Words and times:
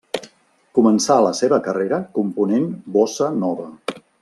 Començà 0.77 1.17
la 1.25 1.33
seva 1.41 1.59
carrera 1.67 2.01
component 2.17 2.67
bossa 2.99 3.29
nova. 3.45 3.71